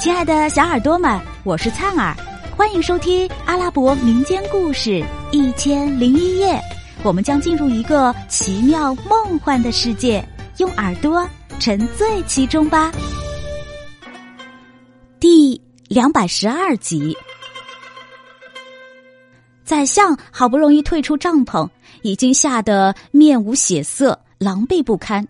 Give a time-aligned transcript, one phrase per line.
[0.00, 2.14] 亲爱的小耳朵们，我是灿儿，
[2.56, 4.90] 欢迎收听阿拉伯民间故事
[5.32, 6.54] 《一千零一夜》。
[7.02, 10.24] 我们将进入一个奇妙梦幻的世界，
[10.58, 12.92] 用耳朵沉醉其中吧。
[15.18, 17.16] 第两百十二集，
[19.64, 21.68] 宰相好不容易退出帐篷，
[22.02, 25.26] 已经吓得面无血色，狼狈不堪。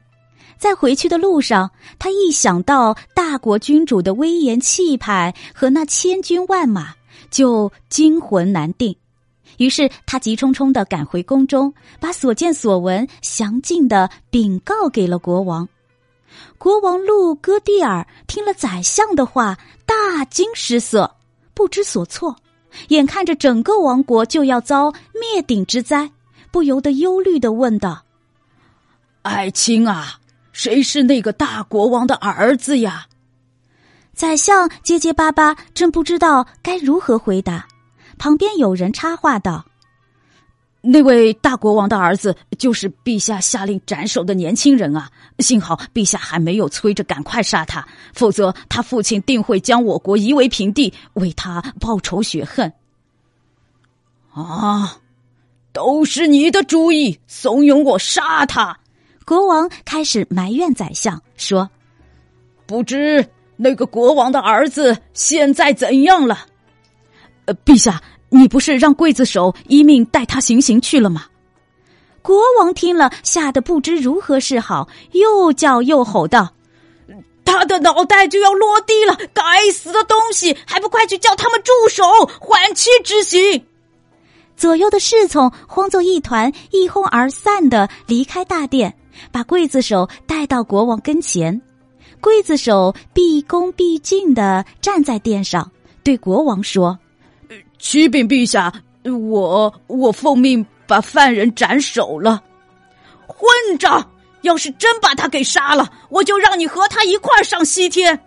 [0.59, 6.95] 在回去的路上，他一想到大国君主的威严气派和那千军万马，
[7.31, 8.95] 就惊魂难定。
[9.59, 15.69] 于是他急匆匆的赶回宫中，把所见所闻详尽的禀告给了国王。
[16.59, 21.17] 国王路戈蒂尔听了宰相的话，大惊失色，
[21.55, 22.37] 不知所措。
[22.89, 26.11] 眼看着整个王国就要遭灭顶之灾，
[26.51, 28.05] 不由得忧虑的问道
[29.23, 30.19] ：“爱卿啊！”
[30.59, 33.07] 谁是那个大国王的儿子呀？
[34.13, 37.69] 宰相结结巴巴，正不知道该如何回答。
[38.19, 39.65] 旁边有人插话道
[40.83, 45.09] ：“那位大国王的儿子，就是陛下下令斩首的年轻人啊！
[45.39, 52.73] 幸好陛下还没有催着赶快杀他，否则他父亲定会将我国夷为平地，为他报仇雪恨。”
[54.35, 54.97] 啊，
[55.73, 58.77] 都是你的主意，怂恿我杀他。
[59.29, 61.69] 国王开始埋怨宰相，说
[62.65, 63.23] ：“不知
[63.59, 66.47] 那个国王的儿子现在怎样了？”
[67.45, 71.27] 呃，陛下，你不是让刽子手一命带他行刑去了吗？
[72.23, 76.55] 国王听了，吓得不知如何是好，又叫又吼道
[77.45, 79.15] ：“他的脑袋就要落地了！
[79.35, 82.03] 该死的东西，还不快去叫他们住手，
[82.41, 83.67] 缓期执行！”
[84.57, 88.98] 左右的侍从慌作一团，一哄而散的离开大殿。
[89.31, 91.61] 把刽子手带到国王跟前，
[92.21, 95.71] 刽子手毕恭毕敬的站在殿上，
[96.03, 96.99] 对国王说
[97.79, 98.73] ：“启禀陛下，
[99.05, 102.43] 我我奉命把犯人斩首了。
[103.27, 104.11] 混账！
[104.43, 108.19] 要是真把他给杀了，我就让你和他一块儿上西天。”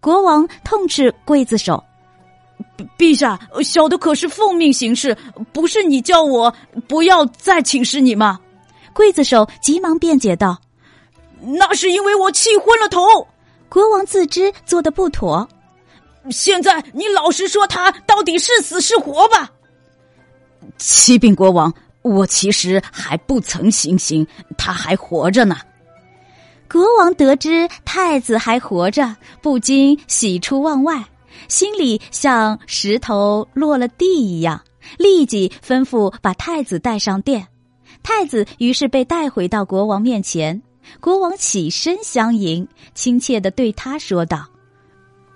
[0.00, 1.82] 国王痛斥刽子手
[2.98, 5.16] ：“陛下，小的可是奉命行事，
[5.52, 6.52] 不是你叫我
[6.86, 8.38] 不要再请示你吗？”
[8.96, 10.58] 刽子手急忙辩解道
[11.44, 13.28] ：“那是因为我气昏了头。”
[13.68, 15.46] 国王自知做的不妥，
[16.30, 19.50] 现在你老实说，他到底是死是活吧？
[20.78, 25.56] 启禀国王，我其实还不曾行刑，他还活着呢。
[26.70, 31.04] 国王得知太子还活着，不禁喜出望外，
[31.48, 34.62] 心里像石头落了地一样，
[34.96, 37.46] 立即吩咐把太子带上殿。
[38.02, 40.62] 太子于是被带回到国王面前，
[41.00, 44.46] 国王起身相迎，亲切的对他说道：“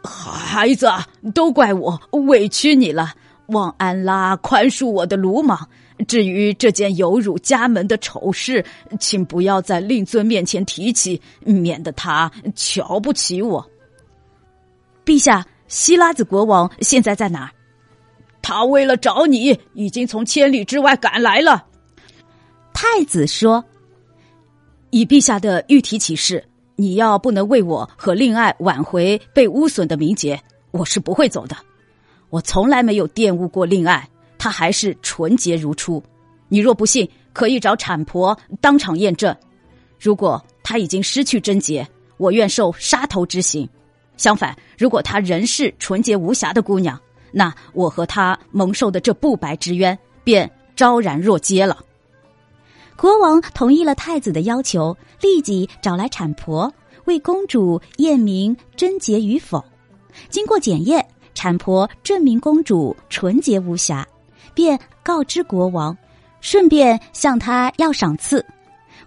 [0.02, 0.88] 孩子，
[1.34, 3.12] 都怪我委屈你了，
[3.48, 5.68] 望安拉宽恕我的鲁莽。
[6.08, 8.64] 至于这件有辱家门的丑事，
[8.98, 13.68] 请不要在令尊面前提起，免得他瞧不起我。”
[15.04, 17.50] 陛下，希拉子国王现在在哪儿？
[18.40, 21.66] 他为了找你，已经从千里之外赶来了。
[22.72, 23.64] 太子说
[24.90, 26.44] ：“以陛下的御体启示，
[26.76, 31.56] 你要不能为我和令爱挽回被污损的名节，我是不会走的。
[32.30, 34.08] 我从来没有玷污过令爱，
[34.38, 36.02] 她还是纯洁如初。
[36.48, 39.34] 你若不信，可以找产婆当场验证。
[39.98, 43.68] 如果她已经失去贞洁，我愿受杀头之刑；
[44.16, 46.98] 相反，如果她仍是纯洁无瑕的姑娘，
[47.30, 51.76] 那我和她蒙受的这不白之冤便昭然若揭了。”
[53.00, 56.70] 国王同意了太子的要求，立即找来产婆
[57.06, 59.64] 为公主验明贞洁与否。
[60.28, 64.06] 经过检验，产婆证明公主纯洁无瑕，
[64.52, 65.96] 便告知国王，
[66.42, 68.44] 顺便向他要赏赐。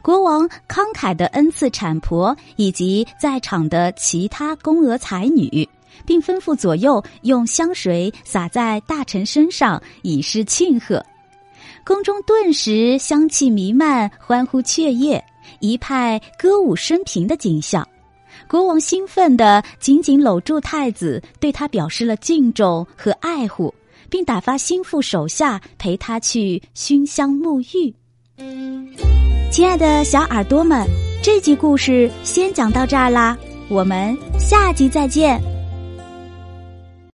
[0.02, 5.70] 国王慷慨的恩赐产婆以及在场的其他宫娥才女，
[6.04, 11.06] 并吩咐左右用香水洒在大臣身上，以示庆贺。
[11.85, 15.21] 宫中顿时香气弥漫，欢呼雀跃，
[15.59, 17.85] 一派歌舞升平的景象。
[18.47, 23.74] 国王兴奋地紧紧搂住太子，对他表示了敬重和爱护，
[24.09, 27.94] 并打发心腹手下陪他去熏香沐浴。
[29.51, 30.88] 亲爱的小耳朵们，
[31.21, 33.38] 这集故事先讲到这儿啦，
[33.68, 35.41] 我们下集再见。